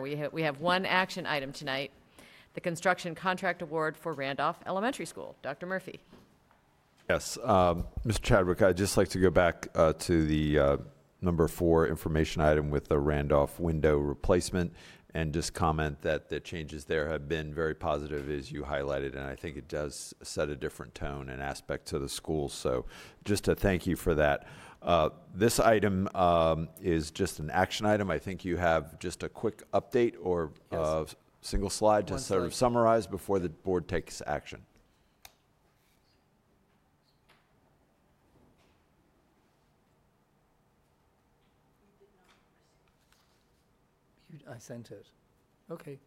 [0.00, 1.90] We have, we have one action item tonight,
[2.54, 5.36] the construction contract award for Randolph Elementary School.
[5.42, 5.66] Dr.
[5.66, 6.00] Murphy.
[7.08, 8.20] Yes, um, Mr.
[8.20, 10.76] Chadwick, I'd just like to go back uh, to the uh,
[11.22, 14.72] number four information item with the Randolph window replacement
[15.14, 19.24] and just comment that the changes there have been very positive, as you highlighted, and
[19.24, 22.52] I think it does set a different tone and aspect to the schools.
[22.52, 22.84] So
[23.24, 24.46] just to thank you for that.
[24.82, 28.10] Uh, This item um, is just an action item.
[28.10, 31.04] I think you have just a quick update or uh,
[31.40, 32.58] single slide to One sort of slide.
[32.66, 34.60] summarize before the board takes action.
[44.50, 45.06] I sent it.
[45.70, 45.98] Okay.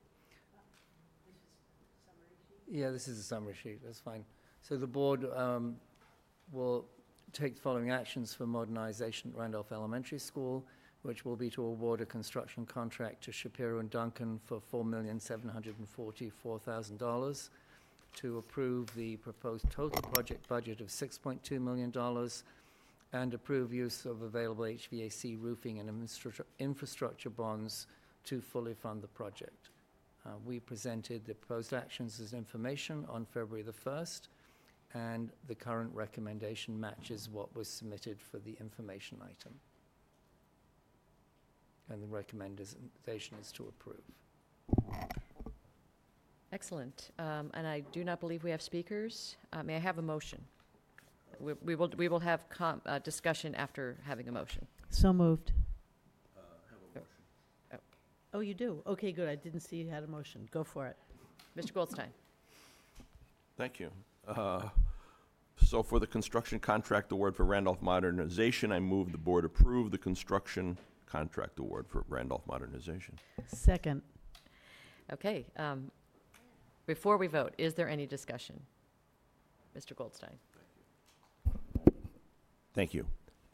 [2.70, 4.24] Yeah, this is a summary sheet, that's fine.
[4.62, 5.76] So the board um,
[6.52, 6.86] will
[7.34, 10.66] take the following actions for modernization at Randolph Elementary School,
[11.04, 17.50] which will be to award a construction contract to Shapiro and Duncan for $4,744,000,
[18.14, 21.94] to approve the proposed total project budget of $6.2 million,
[23.14, 27.88] and approve use of available HVAC roofing and infrastru- infrastructure bonds
[28.26, 29.70] to fully fund the project.
[30.26, 34.28] Uh, We presented the proposed actions as information on February the 1st,
[34.94, 39.54] and the current recommendation matches what was submitted for the information item.
[41.90, 44.04] And the recommendation is to approve.
[46.52, 47.12] Excellent.
[47.18, 49.38] Um, And I do not believe we have speakers.
[49.54, 50.44] Uh, May I have a motion?
[51.40, 54.68] We we will, we will have com- uh, discussion after having a motion.
[54.90, 55.54] So moved.
[58.34, 58.82] Oh, you do?
[58.88, 59.28] Okay, good.
[59.28, 60.48] I didn't see you had a motion.
[60.52, 60.96] Go for it.
[61.58, 61.74] Mr.
[61.74, 62.08] Goldstein.
[63.58, 63.92] Thank you.
[64.28, 64.70] Uh,
[65.64, 69.98] So for the construction contract award for Randolph Modernization, I move the board approve the
[69.98, 73.20] construction contract award for Randolph Modernization.
[73.48, 74.02] Second.
[75.14, 75.46] Okay.
[75.58, 75.92] um,
[76.88, 78.60] Before we vote, is there any discussion?
[79.78, 79.96] Mr.
[79.96, 80.38] Goldstein.
[82.74, 83.06] Thank you.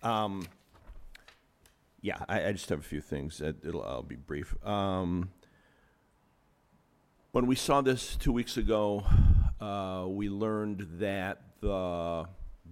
[0.01, 0.47] Um,
[2.07, 3.41] Yeah, I, I just have a few things.
[3.41, 4.55] It- It'll, I'll be brief.
[4.65, 5.29] Um,
[7.33, 9.03] When we saw this two weeks ago,
[9.59, 12.23] uh, we learned that the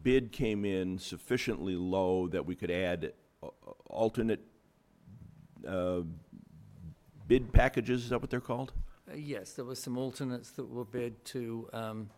[0.03, 3.11] bid came in sufficiently low that we could add
[3.43, 3.47] uh,
[3.89, 4.39] alternate
[5.67, 6.03] uh,
[7.27, 8.71] bid packages, is that what they're called?
[9.11, 12.09] Uh, Yes, there were some alternates that were bid to um,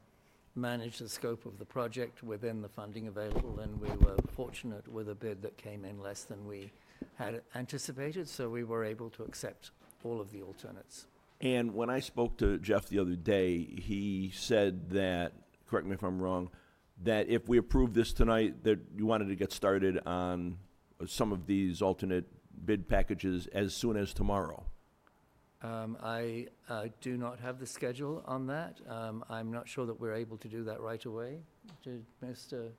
[0.57, 5.09] manage the scope of the project within the funding available, and we were fortunate with
[5.09, 6.71] a bid that came in less than we
[7.15, 9.71] had anticipated, so we were able to accept
[10.03, 11.05] all of the alternates.
[11.39, 15.33] And when I spoke to Jeff the other day, he said that,
[15.67, 16.49] correct me if I'm wrong,
[17.03, 20.57] that if we approve this tonight, that you wanted to get started on
[21.05, 22.25] some of these alternate
[22.65, 24.65] bid packages as soon as tomorrow.
[25.63, 28.77] Um, I uh, do not have the schedule on that.
[28.87, 31.39] Um, I'm not sure that we're able to do that right away.
[31.83, 32.69] Did Mr.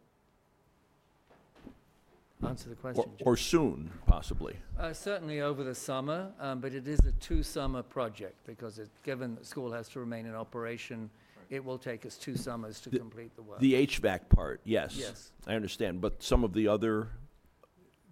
[2.46, 3.04] answer the Or, question?
[3.18, 3.26] Jim?
[3.26, 4.56] or soon, possibly.
[4.78, 9.34] Uh, Certainly over the summer, um, but it is a two-summer project because it, given
[9.34, 11.10] that school has to remain in operation,
[11.50, 13.58] it will take us two summers to The- complete the work.
[13.58, 14.94] The HVAC part, yes.
[14.96, 15.32] Yes.
[15.48, 17.08] I understand, but some of the other,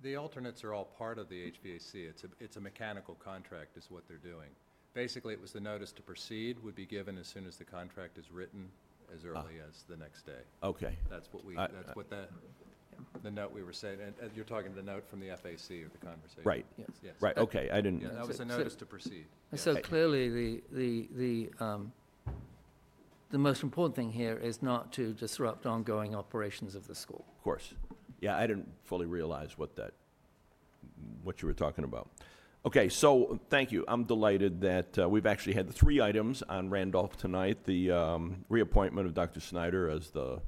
[0.03, 1.95] The alternates are all part of the HVAC.
[2.09, 4.49] It's a, it's a mechanical contract is what they're doing.
[4.95, 8.19] Basically, it was the notice to proceed would be given as soon as the contract
[8.19, 8.69] is written,
[9.15, 10.41] as early as the next day.
[10.63, 10.97] okay.
[11.11, 12.27] That's what we, I- that's what the,
[13.23, 15.89] the note we were saying, and and you're talking the note from the FAC or
[15.93, 16.43] the conversation?
[16.45, 16.89] Right, Yes.
[17.03, 17.15] Yes.
[17.21, 19.27] right, okay, I didn't, Yeah, that was a So- notice to proceed.
[19.51, 21.93] And So clearly, the, the, the, um,
[23.31, 27.25] the most important thing here is not to disrupt ongoing operations of the school.
[27.37, 27.75] Of course.
[28.21, 29.93] Yeah, I didn't fully realize what that,
[31.23, 32.09] what you were talking about.
[32.65, 33.85] Okay, so, thank you.
[33.87, 37.65] I'm delighted that uh, we've actually had the three items on Randolph tonight.
[37.65, 39.39] The um, reappointment of Dr.
[39.39, 40.41] Snyder as the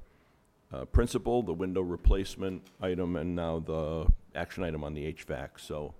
[0.72, 5.50] uh, principal, the window replacement item, and now the action item on the HVAC.
[5.58, 5.94] So,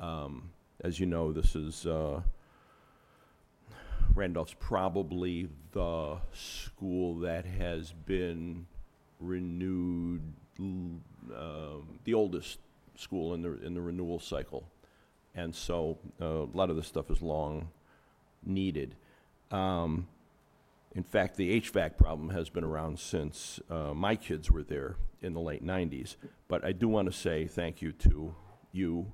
[0.00, 2.22] um, as you know, this is, uh,
[4.14, 8.66] Randolph's probably the school that has been
[9.20, 10.22] renewed,
[10.58, 11.02] um,
[12.04, 12.58] the oldest
[12.96, 14.68] school in the, in the renewal cycle.
[15.34, 17.68] And so, uh, a lot of this stuff is long
[18.44, 18.96] needed.
[19.50, 20.08] Um,
[20.94, 25.32] in fact, the HVAC problem has been around since, uh, my kids were there in
[25.32, 26.16] the late nineties.
[26.48, 28.34] But I do want to say thank you to
[28.72, 29.10] you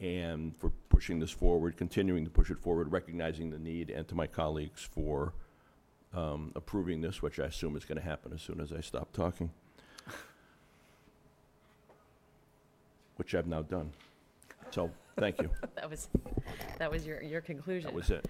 [0.00, 4.14] and for pushing this forward, continuing to push it forward, recognizing the need, and to
[4.14, 5.34] my colleagues for,
[6.14, 9.12] um, approving this, which I assume is going to happen as soon as I stop
[9.12, 9.50] talking.
[13.18, 13.92] Which I've now done.
[14.70, 15.50] So, Thank you.
[15.74, 16.08] That was,
[16.78, 17.90] that was your, your conclusion.
[17.90, 18.28] That was it.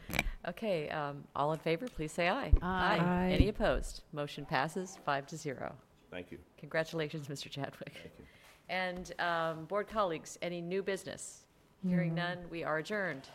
[0.48, 2.52] Okay, um, all in favor, please say aye.
[2.60, 3.30] Aye.
[3.32, 4.02] Any opposed?
[4.12, 5.74] Motion passes five to zero.
[6.10, 6.38] Thank you.
[6.58, 7.50] Congratulations, Mr.
[7.50, 7.94] Chadwick.
[7.94, 8.24] Thank you.
[8.68, 11.46] And um, board colleagues, any new business?
[11.86, 13.28] Hearing none, we are adjourned.